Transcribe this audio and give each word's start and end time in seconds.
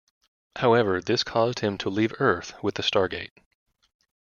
However, 0.55 0.99
this 0.99 1.23
caused 1.23 1.59
him 1.59 1.77
to 1.77 1.87
leave 1.91 2.19
Earth 2.19 2.55
with 2.63 2.73
the 2.73 2.81
Stargate. 2.81 3.29